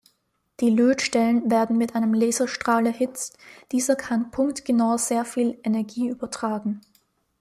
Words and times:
Die 0.61 0.71
Lötstellen 0.71 1.51
werden 1.51 1.77
mit 1.77 1.93
einem 1.93 2.15
Laserstrahl 2.15 2.87
erhitzt, 2.87 3.37
dieser 3.71 3.95
kann 3.95 4.31
punktgenau 4.31 4.97
sehr 4.97 5.25
viel 5.25 5.59
Energie 5.63 6.09
übertragen. 6.09 6.81